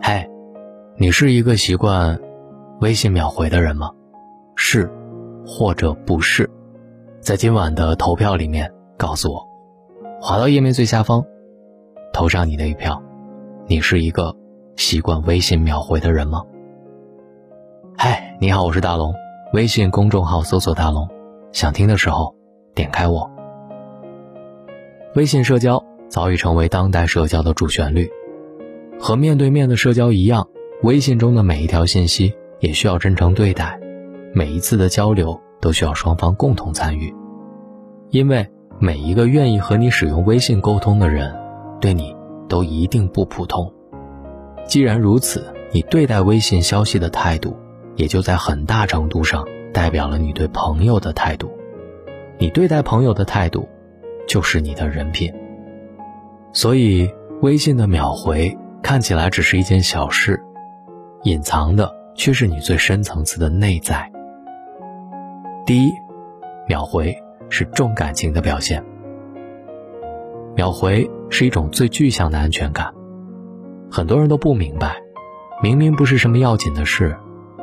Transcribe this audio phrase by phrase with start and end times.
[0.00, 0.28] 嗨，
[0.96, 2.20] 你是一个习惯
[2.80, 3.90] 微信秒回的人吗？
[4.56, 4.90] 是，
[5.46, 6.48] 或者不是？
[7.20, 9.48] 在今晚的投票里面告诉我。
[10.20, 11.24] 滑到页面最下方，
[12.12, 13.02] 投上你的一票。
[13.66, 14.34] 你是一个
[14.76, 16.42] 习惯微信秒回的人吗？
[17.96, 19.14] 嗨，你好，我是大龙。
[19.52, 21.08] 微信公众号搜索“大龙”，
[21.52, 22.34] 想听的时候
[22.74, 23.30] 点开我。
[25.14, 25.82] 微信社交
[26.14, 28.08] 早已成为当代社交的主旋律。
[29.00, 30.46] 和面对面的社交一样，
[30.84, 33.80] 微信中的每一条信息也需要真诚对待，
[34.32, 37.12] 每一次的交流都需要双方共同参与，
[38.10, 41.34] 因为每一个愿意和你使用微信沟通的人，
[41.80, 42.14] 对你
[42.48, 43.74] 都一定不普通。
[44.68, 47.56] 既然如此，你对待微信消息的态度，
[47.96, 51.50] 也就在很大程度上代表了你对朋友的态度。
[52.38, 53.68] 你对待朋友的态度，
[54.28, 55.34] 就是你的人品。
[56.54, 58.56] 所以，微信的秒回。
[58.80, 60.38] 看起来只是一件小事，
[61.22, 64.12] 隐藏的却是你最深层次的内在。
[65.64, 65.94] 第一，
[66.68, 67.16] 秒回
[67.48, 68.84] 是重感情的表现。
[70.54, 72.92] 秒回是一种最具象的安全感。
[73.90, 74.96] 很多人都不明白，
[75.62, 77.16] 明明不是什么要紧的事，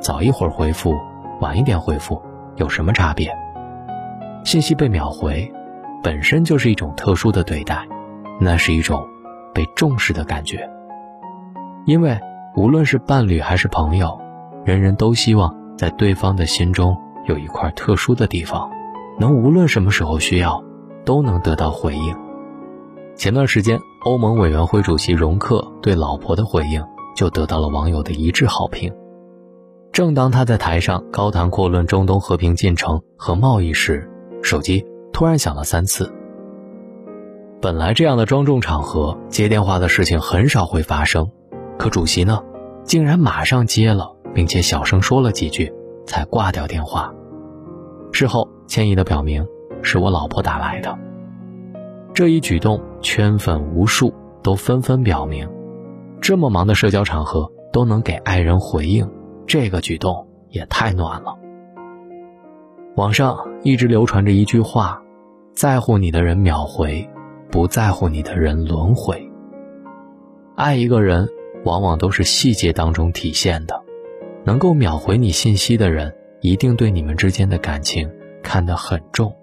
[0.00, 0.94] 早一会儿回复，
[1.40, 2.22] 晚一点回复，
[2.54, 3.36] 有什么差别？
[4.44, 5.52] 信息被秒回，
[6.00, 7.88] 本身就是一种特殊的对待，
[8.40, 9.06] 那是一种
[9.54, 10.68] 被重视的感觉。
[11.86, 12.18] 因为
[12.56, 14.20] 无论是伴侣还是朋友，
[14.64, 18.70] 人人都希望在对方的心中有一块特殊的地方，
[19.18, 20.62] 能无论什么时候需要，
[21.04, 22.16] 都能得到回应。
[23.16, 26.84] 前段时间，欧盟委员会主席容克对老婆的回应
[27.16, 28.92] 就得到了网友的一致好评。
[29.90, 34.08] 正当他在台上高谈阔论中东和平进程和贸易时，
[34.42, 36.12] 手机突然响了三次。
[37.60, 41.28] 本来这样的庄重场合，接电话的事情很少会发生。
[41.76, 42.40] 可主席呢，
[42.84, 45.72] 竟然马上接了，并且小声说了几句，
[46.06, 47.12] 才挂掉电话。
[48.12, 49.44] 事后歉意的表明，
[49.82, 50.96] 是我老婆打来的。
[52.14, 55.48] 这一举动圈粉无数，都纷纷表明，
[56.20, 59.10] 这么忙的社交场合都能给爱人回应，
[59.48, 61.36] 这个举动也太暖了。
[62.94, 65.02] 网上一直流传着一句话：
[65.52, 67.08] 在乎你的人秒回，
[67.50, 69.30] 不在乎你的人轮回。
[70.56, 71.28] 爱一个人。
[71.64, 73.82] 往往都是细节当中体现的，
[74.44, 78.08] 能够秒回你信息的人，一定对你们之间的感情
[78.44, 79.34] 看得很重，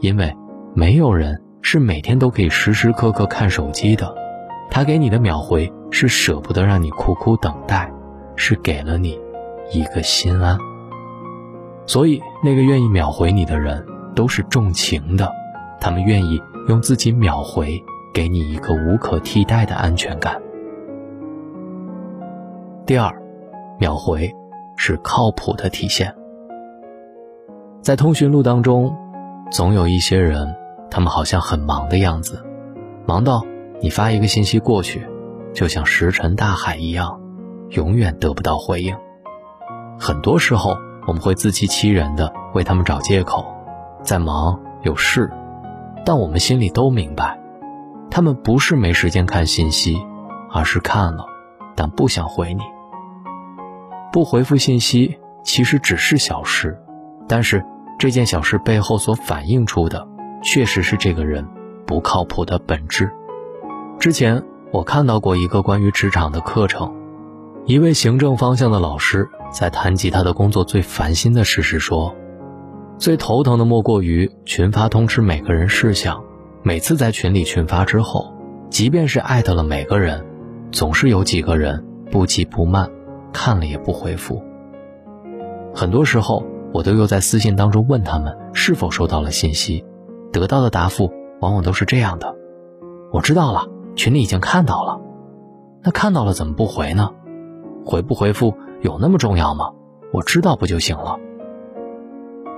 [0.00, 0.34] 因为
[0.74, 4.12] 没有人是每天都可以时时刻刻看手机的，
[4.70, 7.92] 他给你的秒回是舍不得让你苦苦等待，
[8.34, 9.20] 是给了你
[9.70, 10.58] 一个心安。
[11.86, 13.86] 所以，那个愿意秒回你的人
[14.16, 15.30] 都是重情的，
[15.78, 17.82] 他们愿意用自己秒回，
[18.14, 20.40] 给你一个无可替代的安全感。
[22.86, 23.12] 第二，
[23.78, 24.32] 秒回
[24.76, 26.14] 是靠谱的体现。
[27.80, 28.96] 在通讯录当中，
[29.50, 30.54] 总有一些人，
[30.90, 32.44] 他们好像很忙的样子，
[33.06, 33.44] 忙到
[33.80, 35.06] 你发一个信息过去，
[35.52, 37.20] 就像石沉大海一样，
[37.70, 38.96] 永远得不到回应。
[39.98, 40.76] 很多时候，
[41.08, 43.44] 我们会自欺欺人的为他们找借口，
[44.02, 45.28] 在忙有事，
[46.04, 47.38] 但我们心里都明白，
[48.10, 50.00] 他们不是没时间看信息，
[50.50, 51.26] 而是看了。
[51.74, 52.62] 但不想回你，
[54.12, 56.78] 不回复信息其实只是小事，
[57.26, 57.64] 但是
[57.98, 60.06] 这件小事背后所反映出的，
[60.42, 61.48] 确实是这个人
[61.86, 63.10] 不靠谱的本质。
[63.98, 66.94] 之前我看到过一个关于职场的课程，
[67.64, 72.14] 一位行政方向的老师在谈及他的工作最烦心的事时说，
[73.02, 76.22] 最头疼的莫过于群发通知每个人事项，
[76.62, 78.32] 每次在群里群发之后，
[78.70, 80.24] 即便是艾特了每个人。
[80.70, 82.88] 总是有几个人不急不慢，
[83.32, 84.40] 看了也不回复。
[85.74, 89.84] 很多时候，我都又在私信当中问他们是否收到了信息，
[90.32, 92.36] 得到的答复往往都是这样的
[93.12, 95.00] ：“我知道了，群里已经看到了。”
[95.82, 97.10] 那看到了怎么不回呢？
[97.84, 99.72] 回不回复有那么重要吗？
[100.12, 101.18] 我知道不就行了？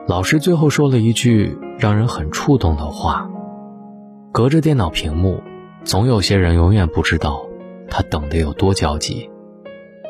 [0.06, 3.26] 老师最后说了一句让人很触动的话
[4.32, 5.42] ：“隔着电脑屏幕，
[5.82, 7.46] 总有些人永远不知道。”
[7.88, 9.30] 他等得有多焦急，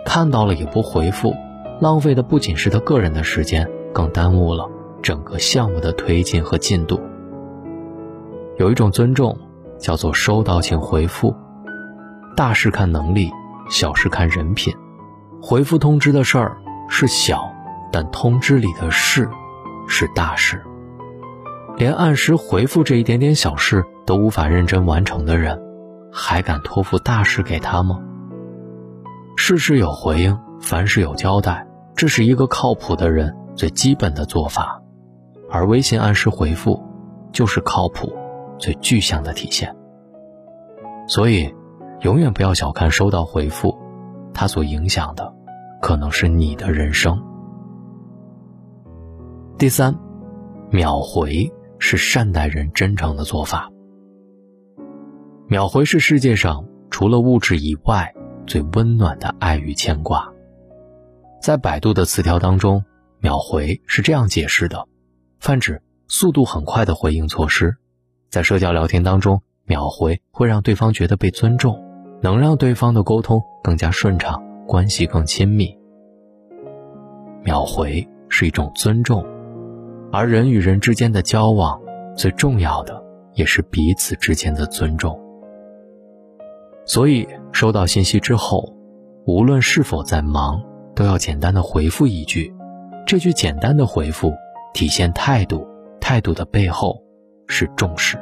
[0.06, 1.34] 看到了也不回复，
[1.80, 4.68] 浪费的不仅是他个人的时间，更耽误了
[5.02, 7.00] 整个项目的推进和进度。
[8.56, 9.36] 有一种尊重，
[9.78, 11.34] 叫做收到请回复。
[12.36, 13.30] 大事看能力，
[13.68, 14.74] 小事看人品。
[15.42, 16.56] 回复通知的事儿
[16.88, 17.52] 是小，
[17.92, 19.28] 但通知里的事
[19.88, 20.62] 是大事。
[21.76, 25.60] 连按时回复这一点点小事都无法认真完成的人。
[26.16, 28.00] 还敢托付大事给他吗？
[29.34, 31.66] 事事有回应，凡事有交代，
[31.96, 34.80] 这是一个靠谱的人最基本的做法。
[35.50, 36.80] 而微信按时回复，
[37.32, 38.14] 就是靠谱
[38.60, 39.74] 最具象的体现。
[41.08, 41.52] 所以，
[42.02, 43.76] 永远不要小看收到回复，
[44.32, 45.34] 它所影响的，
[45.82, 47.20] 可能是你的人生。
[49.56, 49.96] 第三，
[50.72, 51.48] 秒回
[51.78, 53.70] 是善待人真诚的做法。
[55.46, 58.12] 秒回是世界上除了物质以外
[58.48, 60.28] 最温暖的爱与牵挂。
[61.40, 62.84] 在百度的词条当中，
[63.20, 64.88] 秒回是这样解释的。
[65.38, 67.76] 泛指速度很快的回应措施，
[68.30, 71.80] 在社交聊天当中，秒回会让对方觉得被尊重，
[72.20, 75.78] 能让对方的沟通更加顺畅，关系更亲密。
[77.44, 79.24] 秒回是一种尊重，
[80.14, 81.82] 而人与人之间的交往，
[82.16, 83.02] 最重要的
[83.32, 85.20] 也是彼此之间的尊重。
[86.84, 88.72] 所以，收到信息之后，
[89.26, 90.62] 无论是否在忙，
[90.94, 92.54] 都要简单的回复一句，
[93.04, 94.32] 这句简单的回复。
[94.72, 95.66] 体现态度，
[96.00, 97.02] 态度的背后
[97.48, 98.16] 是重视。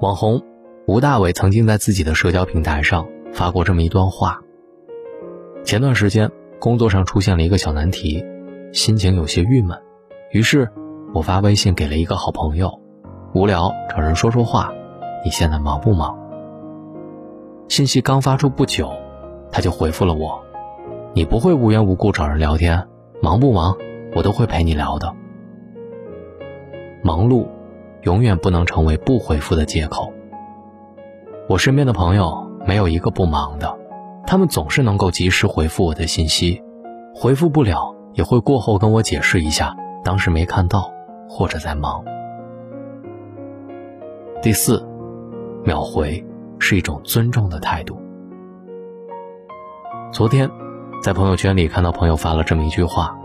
[0.00, 0.42] 网红
[0.86, 4.42] 吴大伟曾经在自己的社交平台上发过这么一段话：
[5.64, 8.22] 前段时间工作上出现了一个小难题，
[8.72, 9.78] 心情有些郁闷，
[10.34, 10.68] 于是
[11.14, 12.80] 我发微信给了一个好朋友，
[13.34, 14.72] 无聊找人说说话，
[15.24, 16.18] 你现在忙不忙？
[17.68, 18.90] 信息刚发出不久，
[19.52, 20.42] 他就回复了我：
[21.12, 22.84] 你不会无缘无故找人聊天，
[23.22, 23.76] 忙不忙？
[24.16, 25.14] 我都会陪你聊的。
[27.04, 27.46] 忙碌，
[28.02, 30.12] 永远不能成为不回复的借口。
[31.48, 33.72] 我身边的朋友没有一个不忙的，
[34.26, 36.60] 他们总是能够及时回复我的信息，
[37.14, 40.92] 回复不了也会过后跟我解释一下，当时没看到
[41.28, 42.04] 或者在忙。
[44.42, 44.86] 第四，
[45.64, 46.24] 秒回
[46.58, 47.98] 是一种尊重的态度。
[50.12, 50.48] 昨天，
[51.02, 53.18] 在朋友圈里看到朋友发了这么一句话。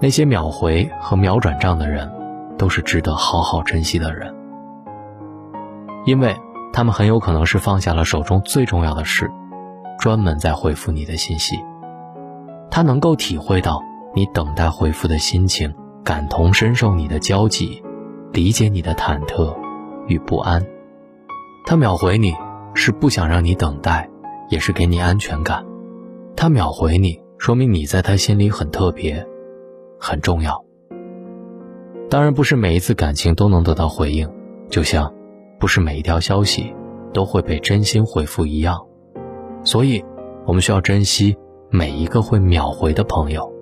[0.00, 2.10] 那些秒回和秒转账的人，
[2.56, 4.34] 都是值得好好珍惜的人，
[6.06, 6.34] 因为
[6.72, 9.30] 他们很有可能是放下了手中最重要的事，
[9.98, 11.58] 专门在回复你的信息。
[12.70, 13.82] 他能够体会到
[14.14, 15.74] 你等待回复的心情，
[16.04, 17.82] 感同身受你的焦急，
[18.32, 19.56] 理解你的忐忑
[20.06, 20.64] 与不安。
[21.66, 22.34] 他秒回你
[22.74, 24.08] 是不想让你等待，
[24.48, 25.64] 也是给你安全感。
[26.36, 29.26] 他秒回你，说明你在他心里很特别。
[30.00, 30.64] 很重要。
[32.08, 34.30] 当然，不是每一次感情都能得到回应，
[34.70, 35.12] 就像
[35.58, 36.72] 不是每一条消息
[37.12, 38.80] 都会被真心回复一样。
[39.64, 40.04] 所以，
[40.46, 41.36] 我们需要珍惜
[41.68, 43.52] 每一个会秒回的朋友，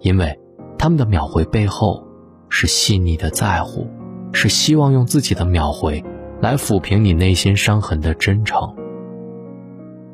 [0.00, 0.38] 因为
[0.78, 2.06] 他们的秒回背后
[2.48, 3.86] 是细腻的在乎，
[4.32, 6.04] 是希望用自己的秒回
[6.40, 8.74] 来抚平你内心伤痕的真诚。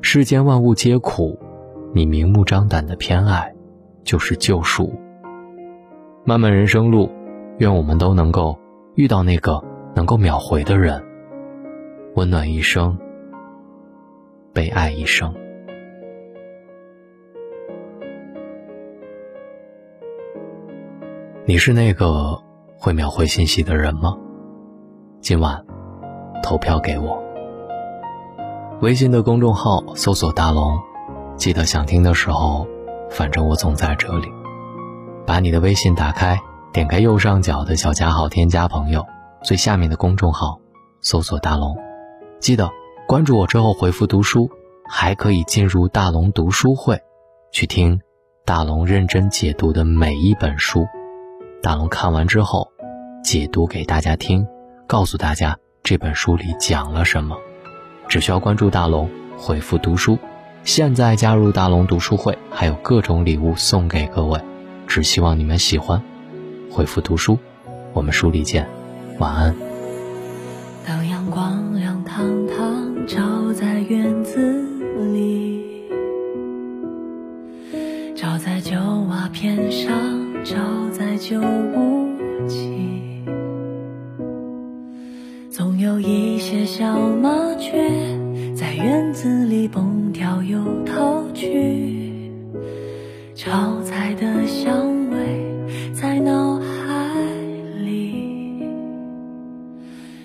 [0.00, 1.38] 世间万物皆苦，
[1.94, 3.54] 你明目张胆的偏爱，
[4.04, 4.92] 就是救赎。
[6.24, 7.10] 漫漫人生路，
[7.58, 8.58] 愿我们都能够
[8.94, 9.62] 遇到那个
[9.94, 11.02] 能够秒回的人，
[12.14, 12.96] 温暖一生，
[14.52, 15.34] 被爱一生。
[21.44, 22.40] 你是那个
[22.78, 24.16] 会秒回信息的人吗？
[25.20, 25.60] 今晚
[26.40, 27.20] 投票给我。
[28.80, 30.78] 微信的公众号搜索“大龙”，
[31.34, 32.64] 记得想听的时候，
[33.10, 34.28] 反正我总在这里。
[35.26, 36.40] 把你的微信打开，
[36.72, 39.04] 点开右上角的小加号，添加朋友，
[39.42, 40.60] 最下面的公众号，
[41.00, 41.76] 搜索大龙，
[42.38, 42.70] 记得
[43.08, 44.48] 关注我之后回复读书，
[44.88, 47.00] 还可以进入大龙读书会，
[47.50, 48.00] 去听
[48.44, 50.86] 大龙认真解读的每一本书，
[51.62, 52.72] 大龙看完之后，
[53.22, 54.44] 解读给大家听，
[54.88, 57.36] 告诉大家这本书里讲了什么，
[58.08, 60.18] 只需要关注大龙，回复读书，
[60.64, 64.40] 现在加入大龙读书会，还有各种礼物送给各位。
[64.88, 66.02] 只希望你们喜欢，
[66.68, 67.38] 回复读书，
[67.92, 68.68] 我们书里见，
[69.20, 69.54] 晚安。
[70.84, 74.66] 当阳光亮堂堂照在院子
[75.12, 75.64] 里，
[78.16, 78.76] 照在旧
[79.08, 79.96] 瓦片上，
[80.44, 80.56] 照
[81.22, 82.08] 在旧屋
[82.48, 83.22] 脊，
[85.48, 87.88] 总有一些小麻雀
[88.56, 92.20] 在院子里蹦跳又逃去。
[93.36, 97.14] 炒菜的香味在脑海
[97.84, 98.66] 里。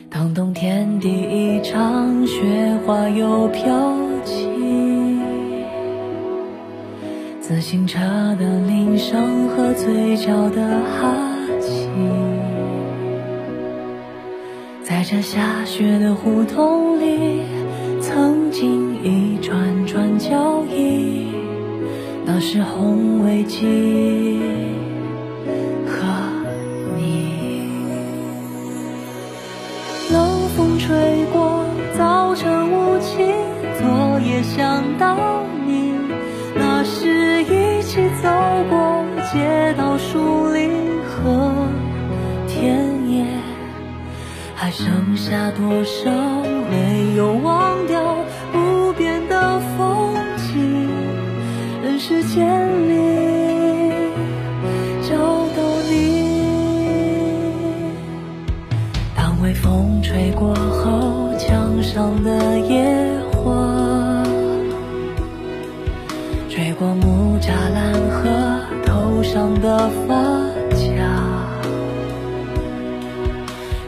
[0.09, 3.67] 当冬天第一场雪花又飘
[7.47, 7.97] 自行车
[8.37, 10.61] 的铃声和嘴角的
[10.99, 11.15] 哈
[11.61, 11.87] 气，
[14.83, 15.01] 在。
[15.01, 17.43] 这下雪的胡同里，
[18.01, 21.31] 曾经一串串脚印，
[22.25, 24.36] 那是红围巾
[44.67, 46.46] 还剩下多少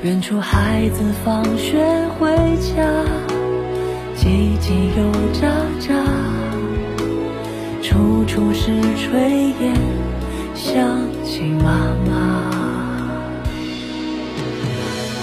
[0.01, 1.83] 远处孩子放学
[2.17, 2.81] 回家，
[4.15, 5.03] 叽叽又
[5.33, 5.43] 喳
[5.77, 5.91] 喳，
[7.83, 9.75] 处处是炊烟，
[10.55, 10.71] 想
[11.25, 12.11] 起妈妈。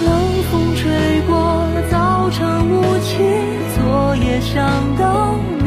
[0.05, 0.13] 冷
[0.53, 3.17] 风吹过，早晨雾气，
[3.75, 4.61] 昨夜想
[4.99, 5.66] 到你，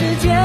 [0.00, 0.39] 世界